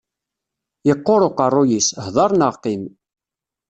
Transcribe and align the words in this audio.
Yeqqur 0.87 1.21
uqerruy-is, 1.27 1.87
hdeṛ 2.05 2.31
neɣ 2.35 2.51
qqim. 2.59 2.81